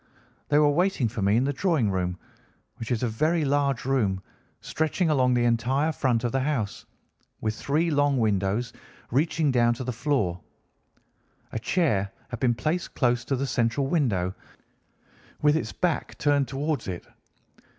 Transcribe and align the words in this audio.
They 0.49 0.57
were 0.57 0.71
waiting 0.71 1.07
for 1.07 1.21
me 1.21 1.37
in 1.37 1.43
the 1.43 1.53
drawing 1.53 1.91
room, 1.91 2.17
which 2.77 2.89
is 2.89 3.03
a 3.03 3.07
very 3.07 3.45
large 3.45 3.85
room, 3.85 4.23
stretching 4.59 5.11
along 5.11 5.35
the 5.35 5.43
entire 5.45 5.91
front 5.91 6.23
of 6.23 6.31
the 6.31 6.39
house, 6.39 6.87
with 7.39 7.53
three 7.53 7.91
long 7.91 8.17
windows 8.17 8.73
reaching 9.11 9.51
down 9.51 9.75
to 9.75 9.83
the 9.83 9.93
floor. 9.93 10.41
A 11.51 11.59
chair 11.59 12.11
had 12.29 12.39
been 12.39 12.55
placed 12.55 12.95
close 12.95 13.23
to 13.25 13.35
the 13.35 13.45
central 13.45 13.85
window, 13.85 14.33
with 15.43 15.55
its 15.55 15.71
back 15.71 16.17
turned 16.17 16.47
towards 16.47 16.87
it. 16.87 17.05